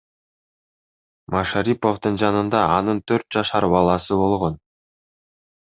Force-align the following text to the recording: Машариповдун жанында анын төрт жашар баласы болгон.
Машариповдун 1.35 2.17
жанында 2.23 2.65
анын 2.79 3.05
төрт 3.11 3.31
жашар 3.39 3.69
баласы 3.77 4.23
болгон. 4.25 4.63